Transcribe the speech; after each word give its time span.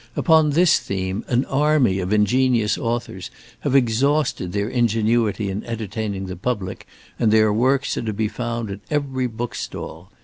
Upon 0.15 0.49
this 0.49 0.79
theme, 0.79 1.23
an 1.27 1.45
army 1.45 1.99
of 1.99 2.11
ingenious 2.11 2.75
authors 2.75 3.29
have 3.59 3.75
exhausted 3.75 4.51
their 4.51 4.67
ingenuity 4.67 5.51
in 5.51 5.63
entertaining 5.63 6.25
the 6.25 6.35
public, 6.35 6.87
and 7.19 7.31
their 7.31 7.53
works 7.53 7.95
are 7.97 8.01
to 8.01 8.11
be 8.13 8.27
found 8.27 8.71
at 8.71 8.79
every 8.89 9.27
book 9.27 9.53
stall. 9.53 10.11